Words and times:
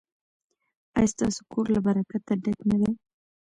ایا 0.97 1.11
ستاسو 1.13 1.41
کور 1.51 1.65
له 1.75 1.79
برکت 1.85 2.25
ډک 2.43 2.59
نه 2.69 2.77
دی؟ 2.81 2.91